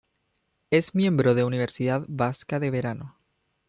[0.71, 3.19] Es miembro de Universidad Vasca de Verano.